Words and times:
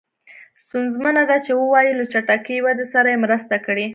ستونزمنه 0.63 1.23
ده 1.29 1.37
چې 1.45 1.51
ووایو 1.55 1.97
له 1.99 2.05
چټکې 2.11 2.55
ودې 2.65 2.85
سره 2.93 3.07
یې 3.13 3.21
مرسته 3.25 3.55
کړې. 3.65 3.85